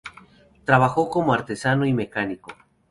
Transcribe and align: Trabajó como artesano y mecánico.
Trabajó 0.65 1.11
como 1.11 1.31
artesano 1.31 1.85
y 1.85 1.93
mecánico. 1.93 2.51